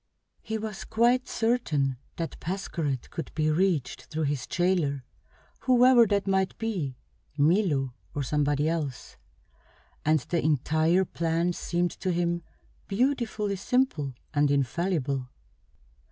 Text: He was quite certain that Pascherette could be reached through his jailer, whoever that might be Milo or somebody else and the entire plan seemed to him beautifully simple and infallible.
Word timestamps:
He 0.41 0.57
was 0.57 0.83
quite 0.83 1.27
certain 1.27 1.97
that 2.15 2.39
Pascherette 2.39 3.11
could 3.11 3.31
be 3.35 3.51
reached 3.51 4.05
through 4.05 4.23
his 4.23 4.47
jailer, 4.47 5.03
whoever 5.59 6.07
that 6.07 6.25
might 6.25 6.57
be 6.57 6.95
Milo 7.37 7.93
or 8.15 8.23
somebody 8.23 8.67
else 8.67 9.17
and 10.03 10.17
the 10.21 10.43
entire 10.43 11.05
plan 11.05 11.53
seemed 11.53 11.91
to 11.91 12.11
him 12.11 12.41
beautifully 12.87 13.57
simple 13.57 14.15
and 14.33 14.49
infallible. 14.49 15.27